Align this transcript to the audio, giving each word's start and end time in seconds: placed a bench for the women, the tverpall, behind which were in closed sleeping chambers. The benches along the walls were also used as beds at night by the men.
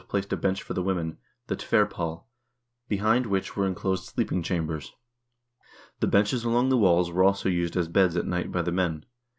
placed 0.07 0.33
a 0.33 0.35
bench 0.35 0.63
for 0.63 0.73
the 0.73 0.81
women, 0.81 1.19
the 1.45 1.55
tverpall, 1.55 2.23
behind 2.87 3.27
which 3.27 3.55
were 3.55 3.67
in 3.67 3.75
closed 3.75 4.03
sleeping 4.03 4.41
chambers. 4.41 4.95
The 5.99 6.07
benches 6.07 6.43
along 6.43 6.69
the 6.69 6.77
walls 6.79 7.11
were 7.11 7.23
also 7.23 7.49
used 7.49 7.77
as 7.77 7.87
beds 7.87 8.17
at 8.17 8.25
night 8.25 8.51
by 8.51 8.63
the 8.63 8.71
men. 8.71 9.05